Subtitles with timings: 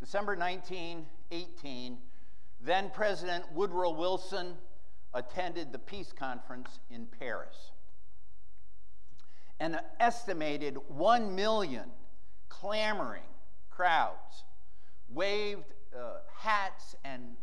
[0.00, 1.98] December 1918,
[2.60, 4.54] then President Woodrow Wilson
[5.12, 7.72] attended the peace conference in Paris.
[9.60, 11.90] An estimated 1 million
[12.48, 13.22] clamoring
[13.68, 14.44] crowds
[15.10, 17.36] waved uh, hats and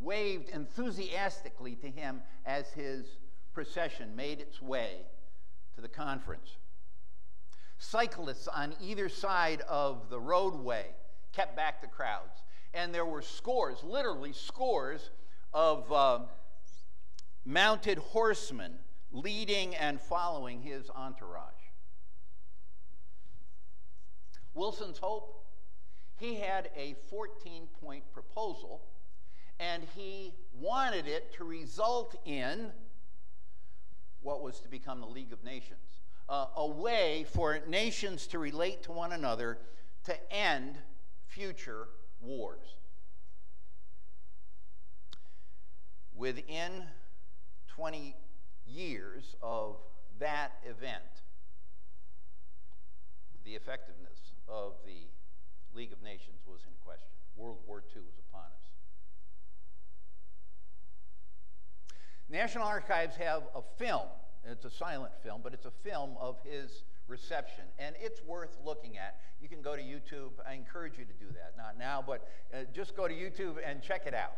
[0.00, 3.18] waved enthusiastically to him as his
[3.52, 4.98] procession made its way
[5.74, 6.56] to the conference.
[7.78, 10.86] Cyclists on either side of the roadway
[11.32, 12.42] kept back the crowds.
[12.72, 15.10] And there were scores, literally scores,
[15.52, 16.20] of uh,
[17.44, 18.74] mounted horsemen
[19.12, 21.44] leading and following his entourage.
[24.54, 25.44] Wilson's hope
[26.18, 28.82] he had a 14 point proposal,
[29.58, 32.70] and he wanted it to result in
[34.22, 38.84] what was to become the League of Nations uh, a way for nations to relate
[38.84, 39.58] to one another
[40.04, 40.78] to end
[41.30, 41.88] future
[42.20, 42.76] wars.
[46.14, 46.84] Within
[47.68, 48.14] 20
[48.66, 49.76] years of
[50.18, 51.22] that event,
[53.44, 55.08] the effectiveness of the
[55.74, 57.08] League of Nations was in question.
[57.36, 58.70] World War II was upon us.
[62.28, 64.08] National Archives have a film.
[64.44, 68.96] It's a silent film, but it's a film of his reception, and it's worth looking
[68.96, 69.18] at.
[69.42, 70.30] You can go to YouTube.
[70.48, 71.54] I encourage you to do that.
[71.56, 74.32] Not now, but uh, just go to YouTube and check it out.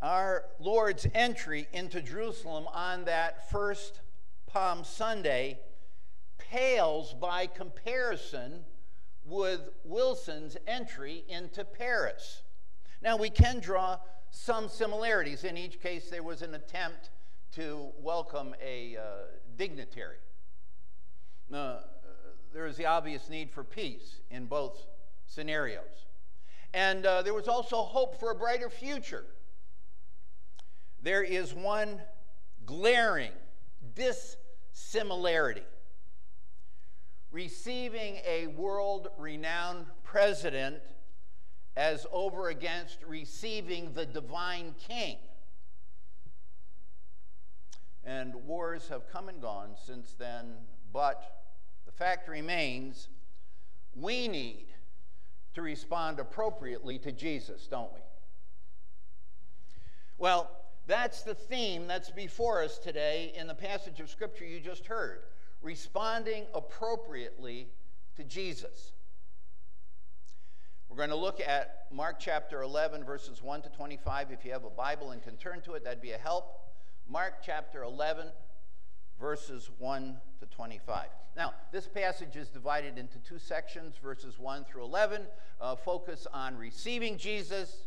[0.00, 4.00] Our Lord's entry into Jerusalem on that first
[4.46, 5.60] Palm Sunday
[6.38, 8.64] pales by comparison
[9.24, 12.42] with Wilson's entry into Paris.
[13.00, 13.98] Now, we can draw
[14.30, 15.44] some similarities.
[15.44, 17.10] In each case, there was an attempt
[17.52, 19.02] to welcome a uh,
[19.56, 20.16] dignitary.
[21.52, 21.80] Uh,
[22.54, 24.86] there is the obvious need for peace in both
[25.26, 26.06] scenarios.
[26.72, 29.26] And uh, there was also hope for a brighter future.
[31.02, 32.00] There is one
[32.64, 33.32] glaring
[33.94, 35.64] dissimilarity
[37.32, 40.76] receiving a world renowned president
[41.76, 45.16] as over against receiving the divine king.
[48.04, 50.54] And wars have come and gone since then,
[50.92, 51.44] but
[51.86, 53.08] the fact remains
[53.94, 54.66] we need
[55.54, 58.00] to respond appropriately to Jesus, don't we?
[60.18, 60.50] Well,
[60.86, 65.20] that's the theme that's before us today in the passage of Scripture you just heard
[65.62, 67.68] responding appropriately
[68.16, 68.92] to Jesus.
[70.88, 74.30] We're going to look at Mark chapter 11, verses 1 to 25.
[74.30, 76.71] If you have a Bible and can turn to it, that'd be a help.
[77.08, 78.28] Mark chapter 11,
[79.20, 81.08] verses 1 to 25.
[81.36, 85.22] Now, this passage is divided into two sections, verses 1 through 11,
[85.60, 87.86] uh, focus on receiving Jesus,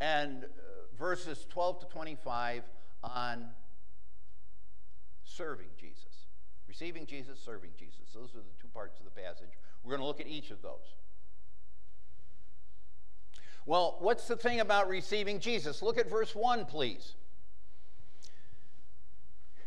[0.00, 0.46] and uh,
[0.98, 2.62] verses 12 to 25
[3.02, 3.46] on
[5.24, 6.26] serving Jesus.
[6.68, 8.12] Receiving Jesus, serving Jesus.
[8.14, 9.50] Those are the two parts of the passage.
[9.82, 10.94] We're going to look at each of those.
[13.64, 15.82] Well, what's the thing about receiving Jesus?
[15.82, 17.14] Look at verse 1, please.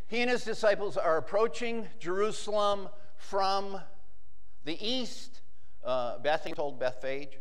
[0.10, 3.80] He and his disciples are approaching Jerusalem from
[4.66, 5.42] the east.
[5.86, 7.38] Uh, Bethany told Bethphage.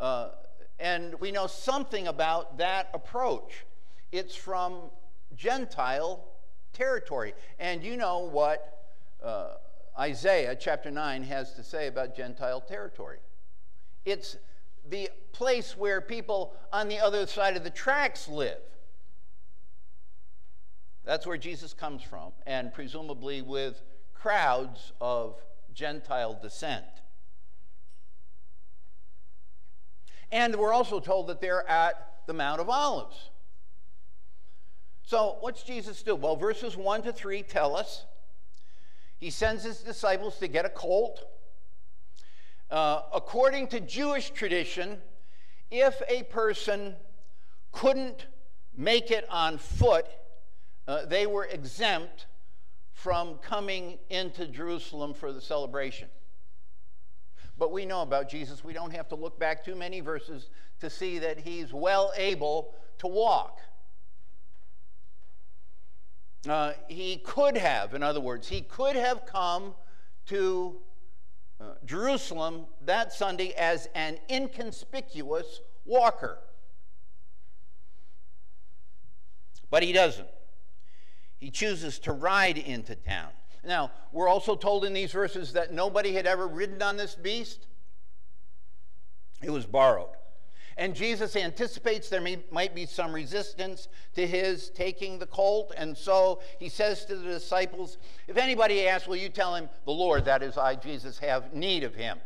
[0.00, 0.30] Uh,
[0.78, 3.66] and we know something about that approach.
[4.12, 4.80] It's from
[5.36, 6.24] Gentile
[6.72, 7.34] territory.
[7.58, 8.86] And you know what
[9.22, 9.56] uh,
[9.98, 13.18] Isaiah chapter 9 has to say about Gentile territory.
[14.06, 14.38] It's
[14.88, 18.56] the place where people on the other side of the tracks live.
[21.08, 23.80] That's where Jesus comes from, and presumably with
[24.12, 25.40] crowds of
[25.72, 26.84] Gentile descent.
[30.30, 33.30] And we're also told that they're at the Mount of Olives.
[35.02, 36.14] So, what's Jesus do?
[36.14, 38.04] Well, verses 1 to 3 tell us
[39.16, 41.24] he sends his disciples to get a colt.
[42.70, 44.98] Uh, according to Jewish tradition,
[45.70, 46.96] if a person
[47.72, 48.26] couldn't
[48.76, 50.04] make it on foot,
[50.88, 52.26] uh, they were exempt
[52.92, 56.08] from coming into Jerusalem for the celebration.
[57.58, 58.64] But we know about Jesus.
[58.64, 60.48] We don't have to look back too many verses
[60.80, 63.60] to see that he's well able to walk.
[66.48, 69.74] Uh, he could have, in other words, he could have come
[70.26, 70.76] to
[71.60, 76.38] uh, Jerusalem that Sunday as an inconspicuous walker.
[79.70, 80.28] But he doesn't.
[81.38, 83.30] He chooses to ride into town.
[83.64, 87.66] Now, we're also told in these verses that nobody had ever ridden on this beast,
[89.42, 90.10] it was borrowed.
[90.76, 95.72] And Jesus anticipates there may, might be some resistance to his taking the colt.
[95.76, 97.98] And so he says to the disciples,
[98.28, 101.82] If anybody asks, will you tell him, the Lord, that is I, Jesus, have need
[101.82, 102.18] of him?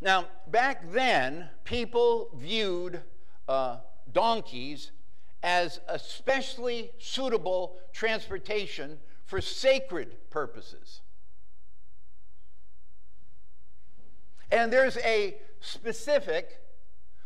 [0.00, 3.02] Now, back then, people viewed
[3.46, 3.78] uh,
[4.10, 4.90] donkeys
[5.44, 11.02] as especially suitable transportation for sacred purposes.
[14.50, 16.60] And there's a specific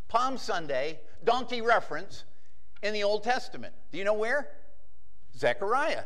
[0.09, 2.25] Palm Sunday donkey reference
[2.83, 3.73] in the Old Testament.
[3.91, 4.49] Do you know where?
[5.37, 6.03] Zechariah.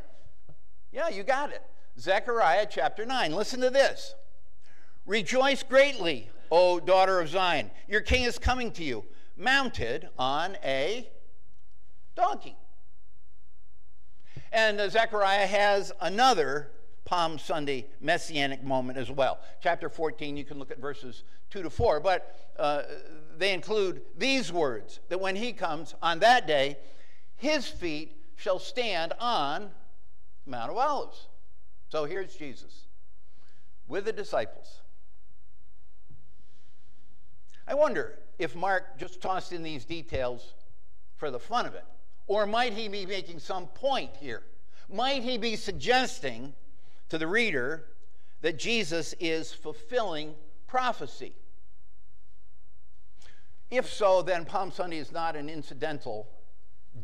[0.92, 1.64] Yeah, you got it.
[2.00, 3.34] Zechariah chapter 9.
[3.34, 4.14] Listen to this.
[5.08, 7.72] Rejoice greatly, O daughter of Zion.
[7.88, 9.04] Your king is coming to you,
[9.36, 11.10] mounted on a
[12.16, 12.56] donkey.
[14.52, 16.72] And uh, Zechariah has another
[17.06, 19.40] Palm Sunday messianic moment as well.
[19.62, 22.84] Chapter 14, you can look at verses 2 to 4, but uh,
[23.38, 26.78] they include these words that when he comes on that day,
[27.36, 29.70] his feet shall stand on
[30.46, 31.28] Mount of Olives.
[31.90, 32.86] So here's Jesus
[33.88, 34.82] with the disciples.
[37.68, 40.54] I wonder if Mark just tossed in these details
[41.16, 41.86] for the fun of it,
[42.28, 44.44] or might he be making some point here?
[44.90, 46.54] Might he be suggesting
[47.10, 47.86] to the reader
[48.42, 50.36] that Jesus is fulfilling
[50.68, 51.34] prophecy?
[53.72, 56.28] If so, then Palm Sunday is not an incidental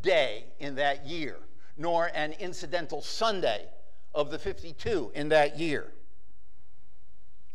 [0.01, 1.37] day in that year,
[1.77, 3.65] nor an incidental Sunday
[4.13, 5.91] of the 52 in that year.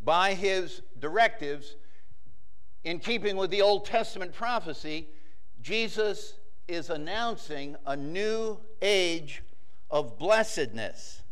[0.00, 1.76] By his directives,
[2.82, 5.08] in keeping with the Old Testament prophecy,
[5.62, 6.34] Jesus
[6.66, 9.42] is announcing a new age
[9.90, 11.22] of blessedness.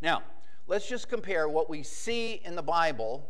[0.00, 0.22] Now,
[0.66, 3.28] let's just compare what we see in the Bible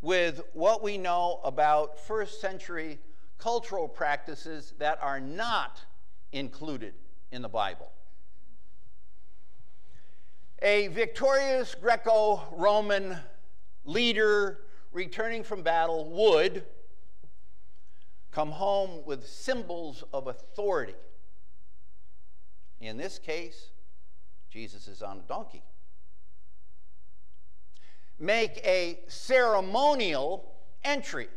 [0.00, 2.98] with what we know about first century
[3.38, 5.80] cultural practices that are not
[6.32, 6.94] included
[7.30, 7.90] in the Bible.
[10.60, 13.16] A victorious Greco Roman
[13.84, 14.60] leader
[14.92, 16.64] returning from battle would
[18.32, 20.94] come home with symbols of authority.
[22.80, 23.70] In this case,
[24.50, 25.62] Jesus is on a donkey.
[28.18, 30.50] Make a ceremonial
[30.82, 31.28] entry.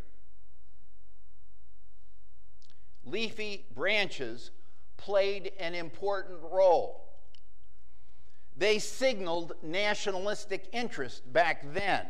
[3.05, 4.51] Leafy branches
[4.97, 7.05] played an important role.
[8.57, 12.05] They signaled nationalistic interest back then.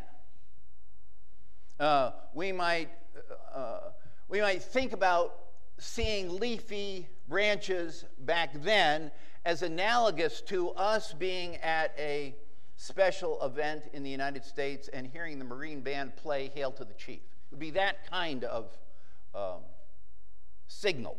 [1.80, 2.90] Uh, we might
[3.54, 3.80] uh, uh,
[4.28, 5.36] we might think about
[5.78, 9.12] seeing leafy branches back then
[9.46, 12.36] as analogous to us being at a
[12.76, 16.94] special event in the United States and hearing the Marine Band play Hail to the
[16.94, 17.20] Chief.
[17.20, 18.78] It would be that kind of
[19.34, 19.62] um,
[20.68, 21.18] signal.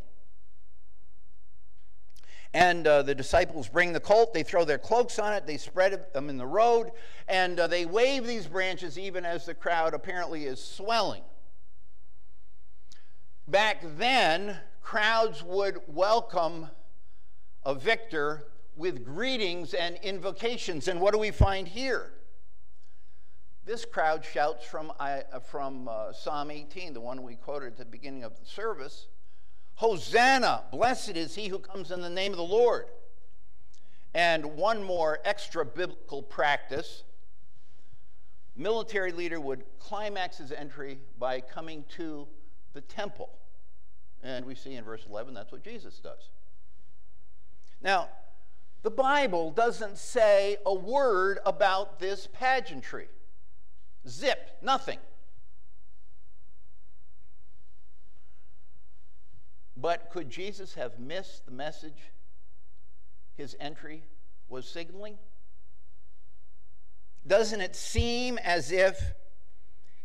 [2.52, 6.12] And uh, the disciples bring the colt, they throw their cloaks on it, they spread
[6.12, 6.90] them in the road,
[7.28, 11.22] and uh, they wave these branches even as the crowd apparently is swelling.
[13.48, 16.68] Back then, crowds would welcome
[17.64, 20.88] a victor with greetings and invocations.
[20.88, 22.10] And what do we find here?
[23.64, 27.84] This crowd shouts from, uh, from uh, Psalm 18, the one we quoted at the
[27.84, 29.06] beginning of the service.
[29.74, 32.86] Hosanna, blessed is he who comes in the name of the Lord.
[34.12, 37.04] And one more extra biblical practice
[38.56, 42.26] military leader would climax his entry by coming to
[42.72, 43.30] the temple.
[44.22, 46.30] And we see in verse 11 that's what Jesus does.
[47.82, 48.08] Now,
[48.82, 53.08] the Bible doesn't say a word about this pageantry.
[54.08, 54.98] Zip, nothing.
[59.76, 62.12] But could Jesus have missed the message
[63.36, 64.02] his entry
[64.48, 65.18] was signaling?
[67.26, 69.12] Doesn't it seem as if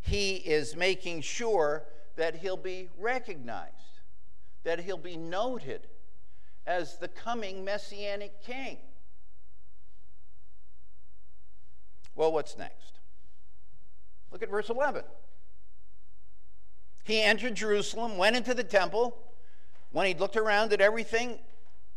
[0.02, 1.84] he is making sure
[2.16, 3.91] that he'll be recognized,
[4.64, 5.88] that he'll be noted
[6.66, 8.78] as the coming messianic king?
[12.16, 13.00] Well, what's next?
[14.32, 15.04] Look at verse 11.
[17.04, 19.18] He entered Jerusalem, went into the temple.
[19.92, 21.42] When he looked around at everything, it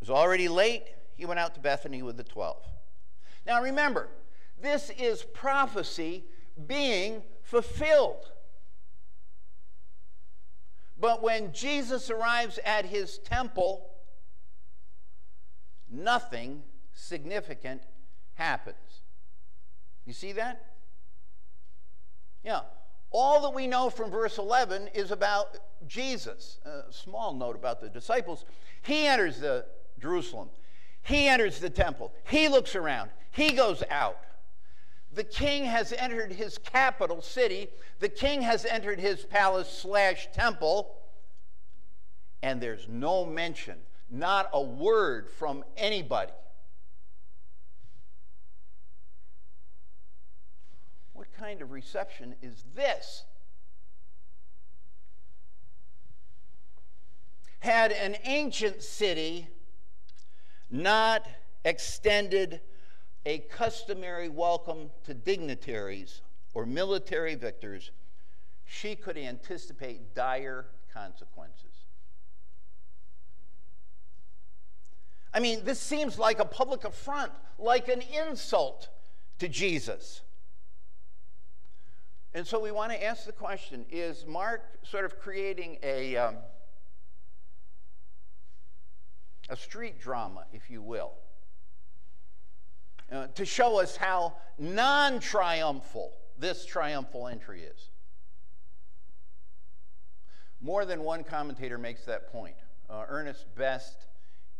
[0.01, 0.85] was already late.
[1.15, 2.57] He went out to Bethany with the 12.
[3.47, 4.09] Now remember,
[4.61, 6.25] this is prophecy
[6.67, 8.31] being fulfilled.
[11.05, 13.91] But when Jesus arrives at his temple,
[15.91, 16.63] nothing
[16.95, 17.83] significant
[18.33, 19.03] happens.
[20.07, 20.65] You see that?
[22.43, 22.61] Yeah.
[23.11, 26.59] All that we know from verse 11 is about Jesus.
[26.65, 28.47] A small note about the disciples.
[28.81, 29.67] He enters the
[30.01, 30.49] Jerusalem.
[31.03, 32.15] He enters the temple.
[32.31, 33.11] He looks around.
[33.31, 34.17] He goes out.
[35.15, 37.69] The king has entered his capital city.
[38.01, 40.97] The king has entered his palace slash temple.
[42.43, 43.79] And there's no mention,
[44.11, 46.33] not a word from anybody.
[51.13, 53.25] What kind of reception is this?
[57.61, 59.49] Had an ancient city
[60.71, 61.27] not
[61.65, 62.61] extended
[63.27, 66.21] a customary welcome to dignitaries
[66.53, 67.91] or military victors,
[68.67, 71.73] she could anticipate dire consequences.
[75.33, 78.89] I mean, this seems like a public affront, like an insult
[79.41, 80.23] to Jesus.
[82.35, 86.37] And so we want to ask the question is Mark sort of creating a, um,
[89.49, 91.13] a street drama, if you will?
[93.13, 97.91] Uh, to show us how non triumphal this triumphal entry is.
[100.61, 102.57] More than one commentator makes that point.
[102.89, 104.07] Uh, Ernest Best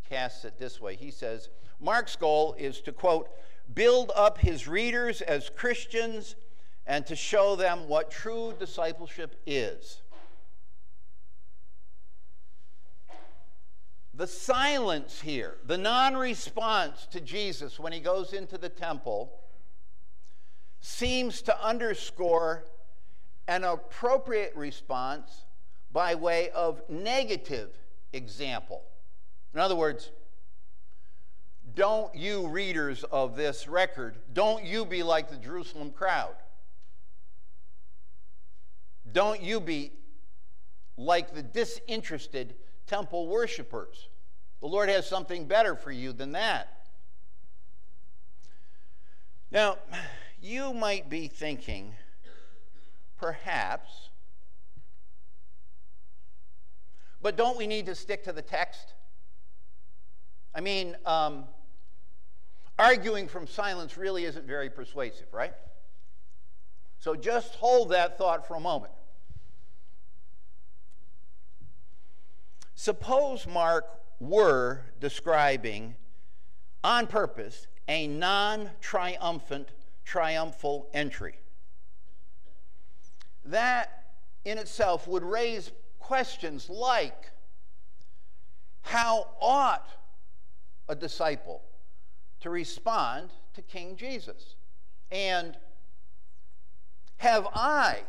[0.09, 0.97] casts it this way.
[0.97, 1.49] He says,
[1.81, 3.31] Mark's goal is to, quote,
[3.75, 6.37] build up his readers as Christians
[6.87, 10.03] and to show them what true discipleship is.
[14.17, 19.33] The silence here, the non response to Jesus when he goes into the temple,
[20.81, 22.65] seems to underscore
[23.49, 25.45] an appropriate response
[25.93, 27.71] by way of negative
[28.13, 28.83] example.
[29.53, 30.13] In other words,
[31.75, 36.37] don't you, readers of this record, don't you be like the Jerusalem crowd.
[39.11, 39.93] Don't you be
[40.97, 42.55] like the disinterested
[42.87, 44.09] temple worshipers.
[44.61, 46.87] The Lord has something better for you than that.
[49.51, 49.79] Now,
[50.41, 51.95] you might be thinking,
[53.19, 54.11] perhaps,
[57.23, 58.95] but don't we need to stick to the text?
[60.55, 61.45] I mean, um,
[62.79, 65.55] arguing from silence really isn't very persuasive, right?
[66.99, 68.93] So just hold that thought for a moment.
[72.85, 73.87] Suppose Mark
[74.21, 75.97] were describing
[76.85, 79.71] on purpose a non triumphant,
[80.05, 81.39] triumphal entry.
[83.43, 84.05] That
[84.45, 87.31] in itself would raise questions like
[88.83, 89.89] how ought
[90.87, 91.63] a disciple
[92.41, 94.57] to respond to King Jesus?
[95.11, 95.57] And
[97.17, 98.03] have I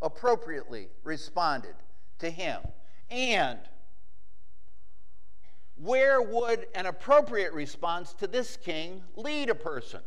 [0.00, 1.76] appropriately responded
[2.18, 2.62] to him?
[3.08, 3.60] And
[5.82, 10.00] where would an appropriate response to this king lead a person?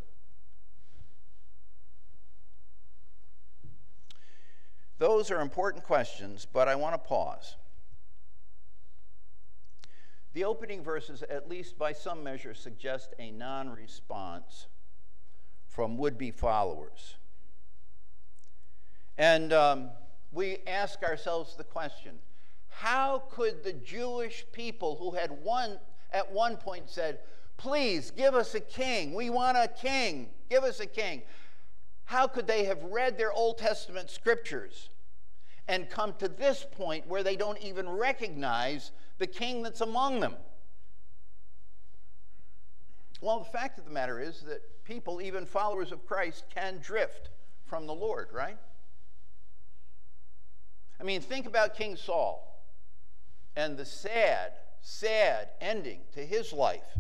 [5.00, 7.58] Those are important questions, but I want to pause.
[10.32, 14.68] The opening verses, at least by some measure, suggest a non response
[15.68, 17.16] from would be followers.
[19.18, 19.90] And um,
[20.32, 22.20] we ask ourselves the question
[22.78, 25.80] how could the Jewish people who had one
[26.12, 27.20] at one point said,
[27.56, 29.14] Please give us a king.
[29.14, 30.28] We want a king.
[30.50, 31.22] Give us a king.
[32.04, 34.90] How could they have read their Old Testament scriptures
[35.70, 40.36] and come to this point where they don't even recognize the king that's among them?
[43.22, 47.30] Well, the fact of the matter is that people, even followers of Christ, can drift
[47.66, 48.58] from the Lord, right?
[51.00, 52.52] I mean, think about King Saul
[53.56, 56.98] and the sad, sad ending to his life.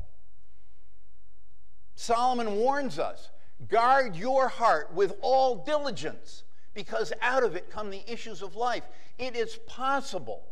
[1.95, 3.29] Solomon warns us
[3.69, 6.43] guard your heart with all diligence,
[6.74, 8.83] because out of it come the issues of life.
[9.17, 10.43] It is possible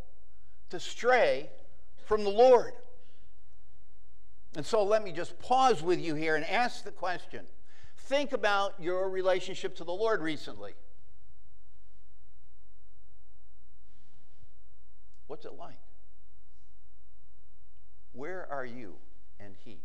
[0.70, 1.50] to stray
[2.06, 2.74] from the Lord.
[4.56, 7.46] And so let me just pause with you here and ask the question
[7.98, 10.74] think about your relationship to the Lord recently.
[15.28, 15.80] What's it like?
[18.14, 18.94] Where are you
[19.40, 19.80] and he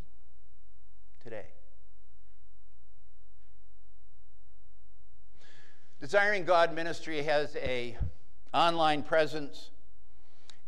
[1.23, 1.47] today?
[6.00, 7.97] Desiring God Ministry has a
[8.54, 9.70] online presence,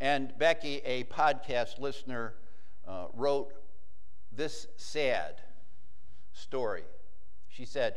[0.00, 2.35] and Becky, a podcast listener,
[2.88, 3.52] uh, wrote
[4.33, 5.40] this sad
[6.33, 6.83] story.
[7.49, 7.97] She said,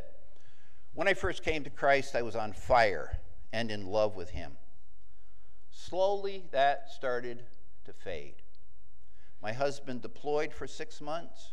[0.94, 3.18] When I first came to Christ, I was on fire
[3.52, 4.58] and in love with Him.
[5.72, 7.44] Slowly, that started
[7.86, 8.43] to fade.
[9.44, 11.52] My husband deployed for six months.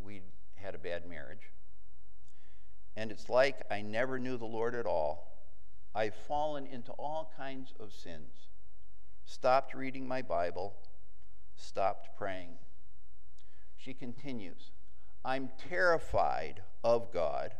[0.00, 0.22] We
[0.54, 1.50] had a bad marriage.
[2.94, 5.36] And it's like I never knew the Lord at all.
[5.96, 8.50] I've fallen into all kinds of sins.
[9.24, 10.76] Stopped reading my Bible,
[11.56, 12.50] stopped praying.
[13.76, 14.70] She continues
[15.24, 17.50] I'm terrified of God.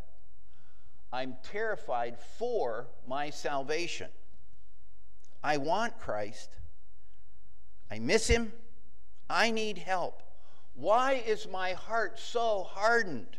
[1.13, 4.11] I'm terrified for my salvation.
[5.43, 6.51] I want Christ.
[7.91, 8.53] I miss him.
[9.29, 10.23] I need help.
[10.75, 13.39] Why is my heart so hardened?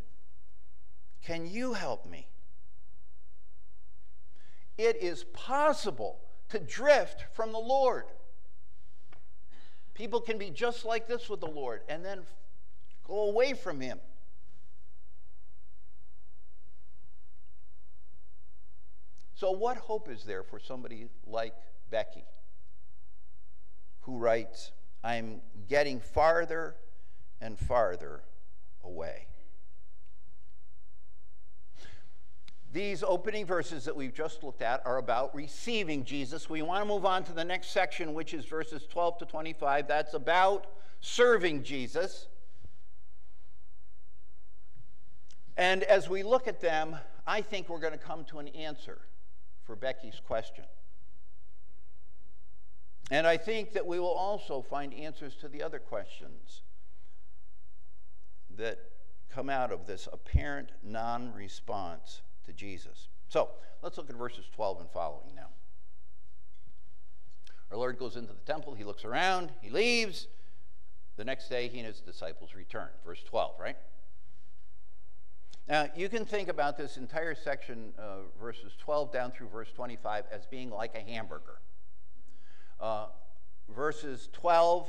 [1.24, 2.27] Can you help me?
[4.77, 8.06] It is possible to drift from the Lord.
[9.94, 12.22] People can be just like this with the Lord and then
[13.03, 14.00] go away from Him.
[19.34, 21.53] So, what hope is there for somebody like
[21.91, 22.25] Becky,
[24.01, 24.72] who writes,
[25.04, 26.75] I'm getting farther
[27.42, 28.24] and farther
[28.84, 29.27] away?
[32.74, 36.50] These opening verses that we've just looked at are about receiving Jesus.
[36.50, 39.88] We want to move on to the next section, which is verses 12 to 25.
[39.88, 40.68] That's about
[41.00, 42.27] serving Jesus.
[45.56, 49.00] And as we look at them, I think we're going to come to an answer
[49.63, 50.66] for Becky's question.
[53.10, 56.62] And I think that we will also find answers to the other questions
[58.58, 58.80] that
[59.30, 63.08] come out of this apparent non response to Jesus.
[63.30, 63.50] So
[63.82, 65.50] let's look at verses 12 and following now.
[67.72, 70.28] Our Lord goes into the temple, he looks around, he leaves.
[71.18, 72.90] The next day, he and his disciples return.
[73.04, 73.78] Verse 12, right?
[75.68, 80.26] Now, you can think about this entire section, uh, verses 12 down through verse 25,
[80.32, 81.60] as being like a hamburger.
[82.80, 83.08] Uh,
[83.76, 84.88] verses 12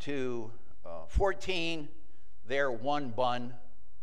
[0.00, 0.50] to
[0.84, 1.88] uh, 14,
[2.46, 3.54] they're one bun,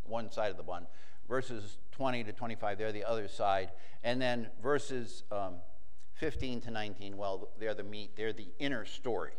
[0.04, 0.88] one side of the bun.
[1.28, 3.72] Verses 20 to 25, they're the other side.
[4.04, 5.56] And then verses um,
[6.16, 9.32] 15 to 19, well, they're the meat, they're the inner story.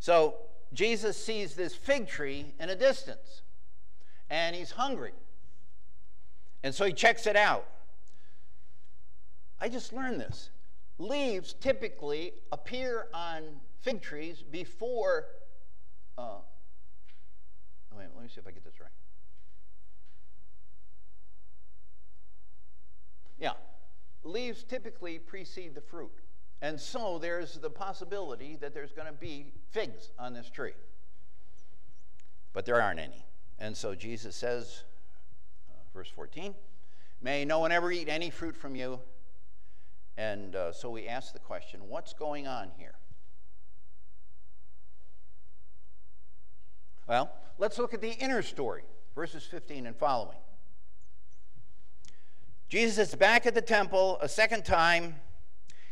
[0.00, 0.36] So
[0.72, 3.42] Jesus sees this fig tree in a distance,
[4.30, 5.14] and he's hungry.
[6.62, 7.66] And so he checks it out.
[9.60, 10.50] I just learned this.
[10.98, 13.42] Leaves typically appear on
[13.80, 15.26] fig trees before
[16.18, 16.38] uh,
[17.96, 18.90] wait, let me see if I get this right.
[23.38, 23.52] Yeah,
[24.24, 26.10] leaves typically precede the fruit.
[26.60, 30.72] And so there's the possibility that there's going to be figs on this tree.
[32.52, 33.24] But there aren't any.
[33.60, 34.82] And so Jesus says,
[35.70, 36.54] uh, verse 14,
[37.20, 38.98] May no one ever eat any fruit from you.
[40.18, 42.96] And uh, so we ask the question what's going on here?
[47.06, 48.82] Well, let's look at the inner story,
[49.14, 50.36] verses 15 and following.
[52.68, 55.14] Jesus is back at the temple a second time.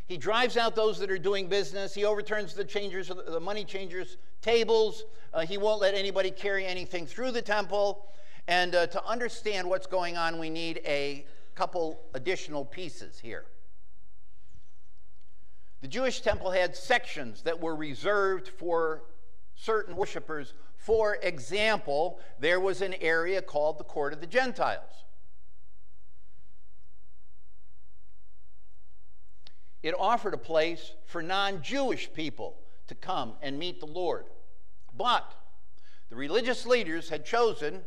[0.06, 1.94] He drives out those that are doing business.
[1.94, 5.04] He overturns the changers, the money changers' tables.
[5.32, 8.08] Uh, he won't let anybody carry anything through the temple.
[8.48, 13.46] And uh, to understand what's going on, we need a couple additional pieces here.
[15.86, 19.04] The Jewish temple had sections that were reserved for
[19.54, 25.04] certain worshippers for example, there was an area called the Court of the Gentiles.
[29.84, 32.56] It offered a place for non Jewish people
[32.88, 34.24] to come and meet the Lord.
[34.96, 35.32] But
[36.10, 37.82] the religious leaders had chosen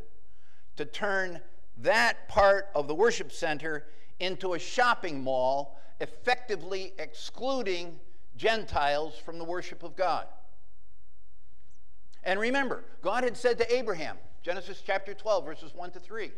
[0.77, 1.41] to turn
[1.75, 3.87] that part of the worship center
[4.21, 7.99] into a shopping mall, effectively excluding
[8.35, 10.25] Gentiles from the worship of God.
[12.23, 16.31] And remember, God had said to Abraham, Genesis chapter 12, verses 1 to 3,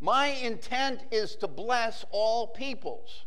[0.00, 3.24] My intent is to bless all peoples.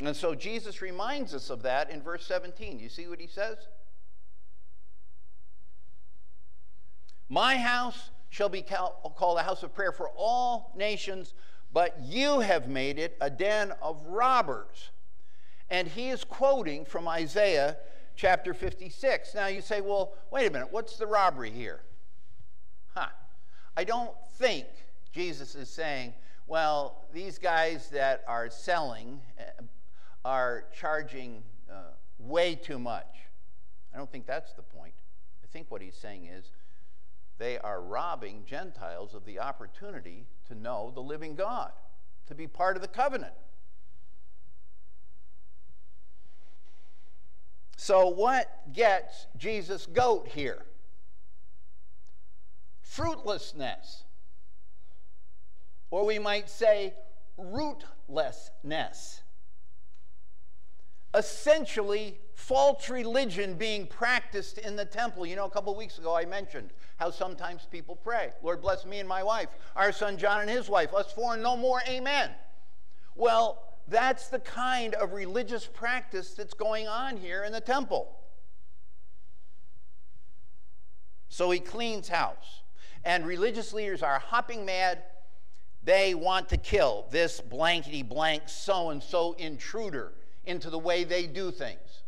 [0.00, 2.78] And so Jesus reminds us of that in verse 17.
[2.78, 3.56] You see what he says?
[7.28, 11.34] My house shall be called a house of prayer for all nations,
[11.72, 14.90] but you have made it a den of robbers.
[15.70, 17.76] And he is quoting from Isaiah
[18.16, 19.34] chapter 56.
[19.34, 21.80] Now you say, well, wait a minute, what's the robbery here?
[22.94, 23.08] Huh.
[23.76, 24.66] I don't think
[25.12, 26.14] Jesus is saying,
[26.46, 29.62] well, these guys that are selling uh,
[30.24, 33.14] are charging uh, way too much.
[33.94, 34.94] I don't think that's the point.
[35.44, 36.50] I think what he's saying is
[37.38, 41.72] they are robbing Gentiles of the opportunity to know the living God,
[42.26, 43.34] to be part of the covenant.
[47.76, 50.64] So, what gets Jesus' goat here?
[52.82, 54.02] Fruitlessness.
[55.90, 56.94] Or we might say
[57.38, 59.20] rootlessness.
[61.18, 65.26] Essentially, false religion being practiced in the temple.
[65.26, 69.00] You know, a couple weeks ago I mentioned how sometimes people pray, Lord bless me
[69.00, 72.30] and my wife, our son John and his wife, us four and no more, amen.
[73.16, 78.16] Well, that's the kind of religious practice that's going on here in the temple.
[81.28, 82.62] So he cleans house.
[83.04, 85.02] And religious leaders are hopping mad.
[85.82, 90.12] They want to kill this blankety blank so and so intruder
[90.48, 92.02] into the way they do things.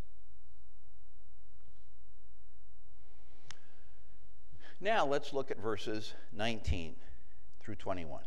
[4.80, 6.96] Now let's look at verses 19
[7.60, 8.22] through 21.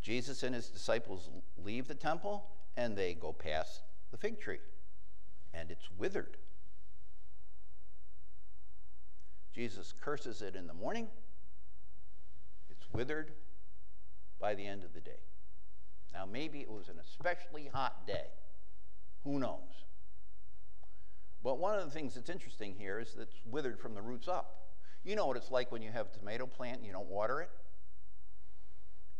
[0.00, 1.28] Jesus and his disciples
[1.62, 4.60] leave the temple and they go past the fig tree,
[5.52, 6.38] and it's withered.
[9.52, 11.08] Jesus curses it in the morning,
[12.70, 13.32] it's withered
[14.40, 15.20] by the end of the day.
[16.14, 18.26] Now, maybe it was an especially hot day.
[19.24, 19.84] Who knows?
[21.42, 24.28] But one of the things that's interesting here is that it's withered from the roots
[24.28, 24.68] up.
[25.04, 27.40] You know what it's like when you have a tomato plant and you don't water
[27.40, 27.50] it?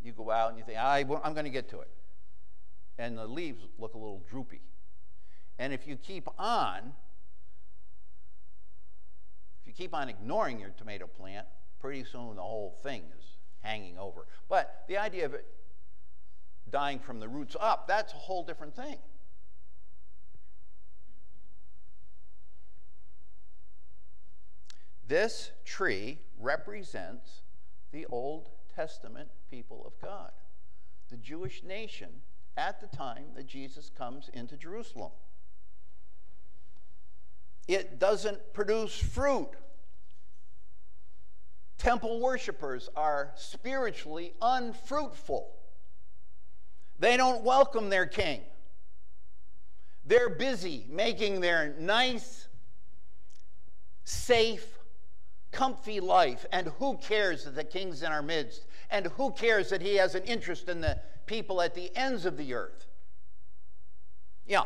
[0.03, 1.89] You go out and you think, I, I'm going to get to it.
[2.97, 4.61] And the leaves look a little droopy.
[5.57, 6.93] And if you keep on,
[9.61, 11.47] if you keep on ignoring your tomato plant,
[11.79, 13.25] pretty soon the whole thing is
[13.61, 14.27] hanging over.
[14.49, 15.45] But the idea of it
[16.69, 18.97] dying from the roots up, that's a whole different thing.
[25.11, 27.41] This tree represents
[27.91, 30.31] the Old Testament people of God,
[31.09, 32.07] the Jewish nation
[32.55, 35.11] at the time that Jesus comes into Jerusalem.
[37.67, 39.49] It doesn't produce fruit.
[41.77, 45.51] Temple worshippers are spiritually unfruitful.
[46.99, 48.39] They don't welcome their king.
[50.05, 52.47] They're busy making their nice,
[54.05, 54.77] safe,
[55.51, 56.45] comfy life.
[56.51, 58.65] And who cares that the king's in our midst?
[58.89, 62.37] And who cares that he has an interest in the people at the ends of
[62.37, 62.87] the earth?
[64.45, 64.63] Yeah,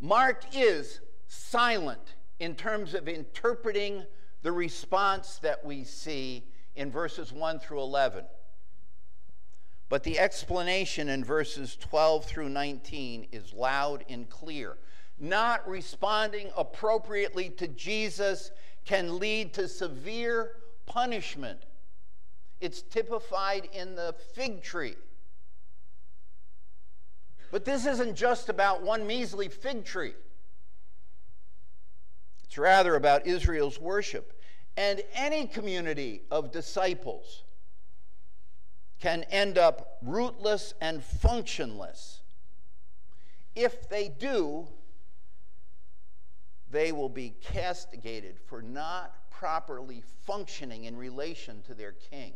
[0.00, 4.04] Mark is silent in terms of interpreting
[4.42, 6.44] the response that we see
[6.76, 8.24] in verses 1 through 11.
[9.88, 14.76] But the explanation in verses 12 through 19 is loud and clear.
[15.18, 18.52] Not responding appropriately to Jesus
[18.88, 20.52] can lead to severe
[20.86, 21.60] punishment.
[22.58, 24.96] It's typified in the fig tree.
[27.50, 30.14] But this isn't just about one measly fig tree.
[32.44, 34.40] It's rather about Israel's worship.
[34.78, 37.42] And any community of disciples
[39.00, 42.20] can end up rootless and functionless.
[43.54, 44.66] If they do,
[46.70, 52.34] they will be castigated for not properly functioning in relation to their king.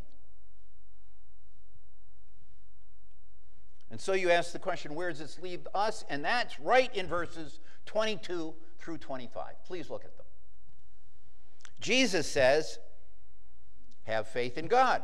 [3.91, 6.05] And so you ask the question, where does this leave us?
[6.09, 9.65] And that's right in verses 22 through 25.
[9.67, 10.27] Please look at them.
[11.79, 12.79] Jesus says,
[14.05, 15.03] have faith in God.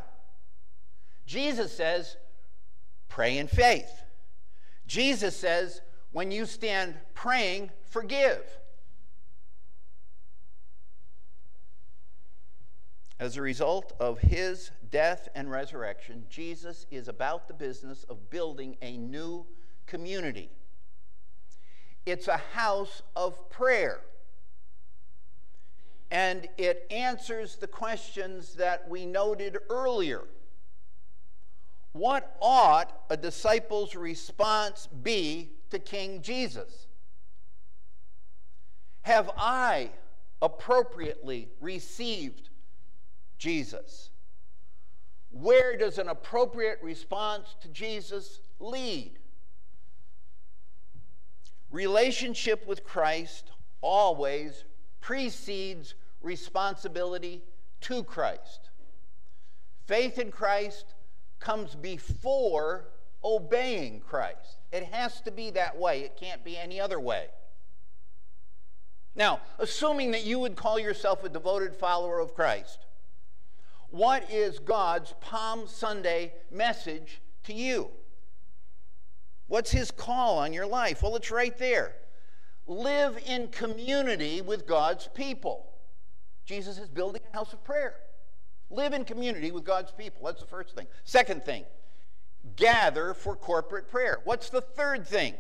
[1.27, 2.17] Jesus says,
[3.09, 3.91] pray in faith.
[4.87, 8.41] Jesus says, when you stand praying, forgive.
[13.21, 18.77] As a result of his death and resurrection, Jesus is about the business of building
[18.81, 19.45] a new
[19.87, 20.51] community.
[22.07, 24.01] It's a house of prayer.
[26.11, 30.23] And it answers the questions that we noted earlier.
[31.93, 36.87] What ought a disciple's response be to King Jesus?
[39.03, 39.91] Have I
[40.41, 42.48] appropriately received
[43.39, 44.11] Jesus.
[45.31, 49.19] Where does an appropriate response to Jesus lead?
[51.71, 54.65] Relationship with Christ always
[55.01, 57.43] precedes responsibility
[57.83, 58.71] to Christ.
[59.87, 60.95] Faith in Christ
[61.39, 62.89] comes before
[63.23, 64.59] obeying Christ.
[64.73, 67.27] It has to be that way, it can't be any other way.
[69.15, 72.87] Now, assuming that you would call yourself a devoted follower of Christ,
[73.91, 77.91] what is God's Palm Sunday message to you?
[79.47, 81.03] What's his call on your life?
[81.03, 81.95] Well, it's right there.
[82.67, 85.67] Live in community with God's people.
[86.45, 87.95] Jesus is building a house of prayer.
[88.71, 90.27] Live in community with God's people.
[90.27, 90.87] That's the first thing.
[91.05, 91.65] Second thing,
[92.57, 94.19] gather for corporate prayer.
[94.25, 95.35] What's the third thing?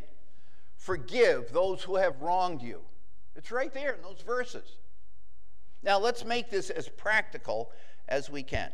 [0.77, 2.81] Forgive those who have wronged you.
[3.37, 4.79] It's right there in those verses.
[5.83, 7.71] Now, let's make this as practical
[8.09, 8.71] as we can.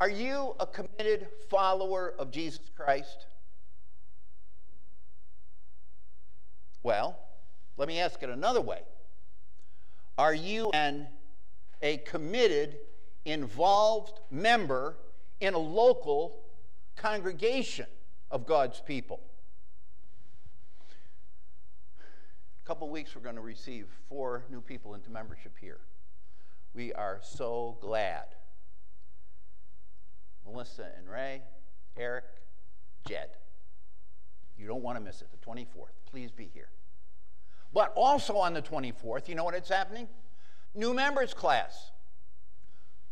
[0.00, 3.26] Are you a committed follower of Jesus Christ?
[6.82, 7.16] Well,
[7.76, 8.80] let me ask it another way.
[10.18, 11.06] Are you an,
[11.80, 12.76] a committed,
[13.24, 14.96] involved member
[15.40, 16.40] in a local
[16.96, 17.86] congregation
[18.30, 19.20] of God's people?
[22.64, 25.78] A couple weeks, we're going to receive four new people into membership here.
[26.74, 28.24] We are so glad.
[30.46, 31.42] Melissa and Ray,
[31.96, 32.24] Eric,
[33.06, 33.30] Jed.
[34.58, 35.66] You don't want to miss it, the 24th.
[36.10, 36.68] Please be here.
[37.72, 40.08] But also on the 24th, you know what it's happening?
[40.74, 41.90] New members class.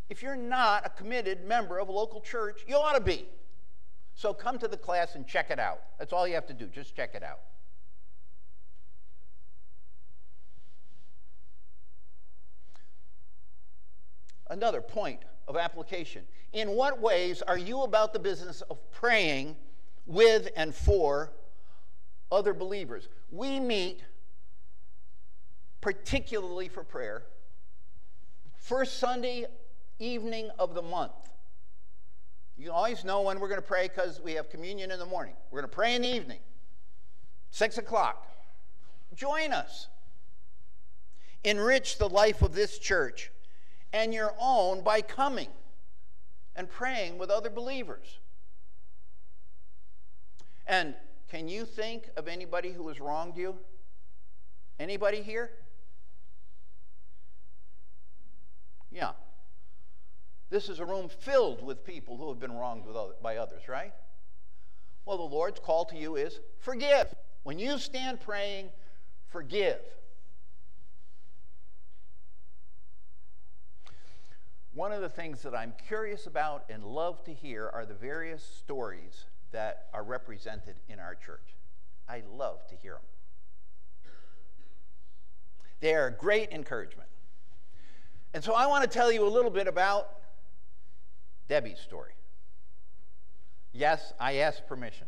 [0.09, 3.27] If you're not a committed member of a local church, you ought to be.
[4.14, 5.81] So come to the class and check it out.
[5.99, 7.40] That's all you have to do, just check it out.
[14.50, 16.24] Another point of application.
[16.52, 19.56] In what ways are you about the business of praying
[20.06, 21.32] with and for
[22.32, 23.08] other believers?
[23.30, 24.02] We meet
[25.80, 27.22] particularly for prayer
[28.58, 29.46] first Sunday
[30.00, 31.12] evening of the month.
[32.58, 35.34] You always know when we're going to pray because we have communion in the morning.
[35.50, 36.40] We're going to pray in the evening,
[37.50, 38.26] 6 o'clock.
[39.14, 39.88] Join us.
[41.42, 43.30] Enrich the life of this church
[43.92, 45.48] and your own by coming
[46.57, 48.18] and praying with other believers.
[50.66, 50.94] And
[51.29, 53.57] can you think of anybody who has wronged you?
[54.79, 55.50] Anybody here?
[58.90, 59.12] Yeah.
[60.50, 63.92] This is a room filled with people who have been wronged other, by others, right?
[65.07, 67.14] Well, the Lord's call to you is forgive.
[67.42, 68.70] When you stand praying,
[69.29, 69.81] forgive.
[74.72, 78.42] One of the things that I'm curious about and love to hear are the various
[78.42, 81.56] stories that are represented in our church.
[82.09, 84.12] I love to hear them.
[85.80, 87.09] They are great encouragement.
[88.33, 90.18] And so I want to tell you a little bit about
[91.48, 92.12] Debbie's story.
[93.72, 95.06] Yes, I asked permission.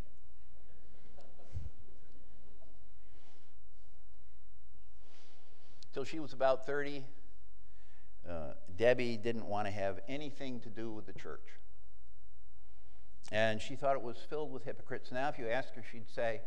[5.92, 7.04] Till she was about 30,
[8.28, 11.48] uh, Debbie didn't want to have anything to do with the church.
[13.30, 15.10] And she thought it was filled with hypocrites.
[15.10, 16.40] Now, if you ask her, she'd say,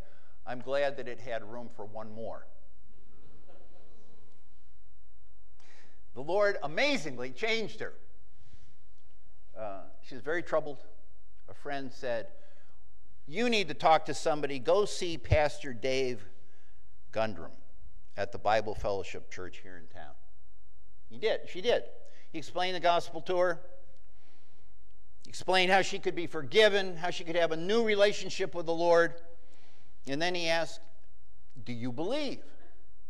[0.45, 2.45] I'm glad that it had room for one more.
[6.15, 7.93] the Lord amazingly changed her.
[9.57, 10.79] Uh, she was very troubled.
[11.49, 12.27] A friend said,
[13.27, 14.57] You need to talk to somebody.
[14.57, 16.25] Go see Pastor Dave
[17.11, 17.51] Gundrum
[18.17, 20.13] at the Bible Fellowship Church here in town.
[21.09, 21.41] He did.
[21.47, 21.83] She did.
[22.31, 23.61] He explained the gospel to her.
[25.23, 28.65] He explained how she could be forgiven, how she could have a new relationship with
[28.65, 29.15] the Lord.
[30.07, 30.81] And then he asked,
[31.65, 32.43] Do you believe?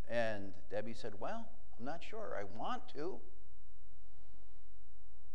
[0.10, 1.48] And Debbie said, Well,
[1.80, 2.38] I'm not sure.
[2.40, 3.18] I want to.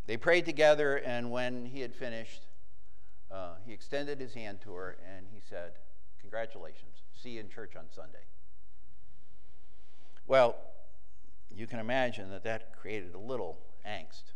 [0.06, 2.46] They prayed together, and when he had finished,
[3.30, 5.72] uh, he extended his hand to her and he said,
[6.20, 7.02] Congratulations.
[7.14, 8.24] See you in church on Sunday.
[10.26, 10.56] Well,
[11.54, 14.32] you can imagine that that created a little angst.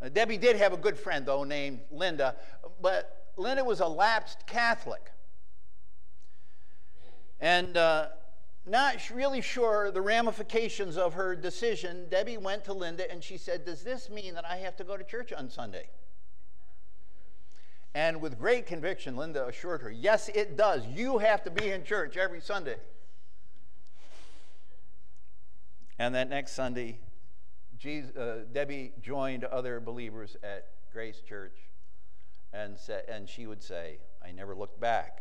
[0.00, 2.36] Uh, Debbie did have a good friend, though, named Linda,
[2.80, 5.12] but Linda was a lapsed Catholic.
[7.40, 8.08] And uh,
[8.66, 13.64] not really sure the ramifications of her decision, Debbie went to Linda and she said,
[13.64, 15.88] Does this mean that I have to go to church on Sunday?
[17.94, 20.86] And with great conviction, Linda assured her, Yes, it does.
[20.86, 22.76] You have to be in church every Sunday.
[26.02, 26.98] And that next Sunday,
[27.78, 31.56] Jesus, uh, Debbie joined other believers at Grace Church,
[32.52, 35.20] and, sa- and she would say, I never looked back.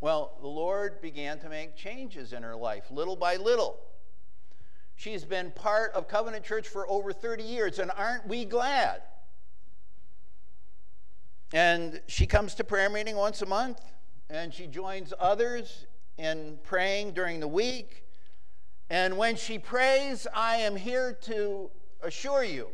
[0.00, 3.78] Well, the Lord began to make changes in her life, little by little.
[4.96, 9.02] She's been part of Covenant Church for over 30 years, and aren't we glad?
[11.52, 13.80] And she comes to prayer meeting once a month,
[14.28, 15.86] and she joins others
[16.18, 18.02] in praying during the week.
[18.88, 21.70] And when she prays, I am here to
[22.02, 22.68] assure you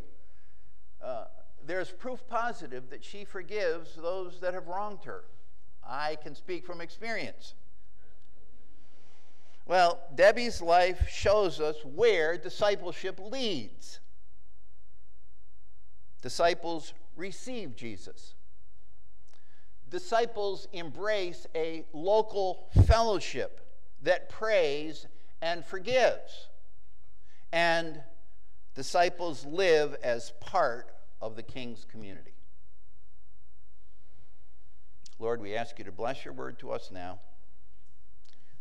[1.03, 1.25] uh,
[1.66, 5.25] there's proof positive that she forgives those that have wronged her.
[5.85, 7.55] I can speak from experience.
[9.66, 14.01] Well, Debbie's life shows us where discipleship leads.
[16.20, 18.35] Disciples receive Jesus.
[19.88, 23.61] Disciples embrace a local fellowship
[24.03, 25.07] that prays
[25.42, 26.48] and forgives.
[27.52, 28.00] And
[28.74, 32.33] disciples live as part of the king's community.
[35.18, 37.20] Lord, we ask you to bless your word to us now.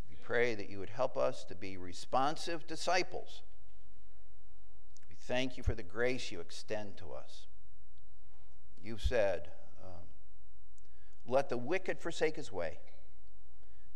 [0.09, 3.41] We pray that you would help us to be responsive disciples.
[5.09, 7.47] We thank you for the grace you extend to us.
[8.83, 9.49] You've said,
[9.83, 10.01] um,
[11.25, 12.79] Let the wicked forsake his way,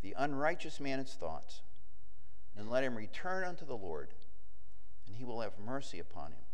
[0.02, 1.62] the unrighteous man his thoughts,
[2.58, 4.14] and let him return unto the Lord,
[5.08, 6.46] and he will have mercy upon him,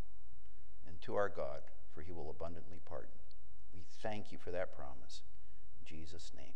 [0.87, 1.61] and to our God,
[1.93, 3.09] for he will abundantly pardon.
[3.73, 5.21] We thank you for that promise.
[5.85, 6.53] Jesus' name.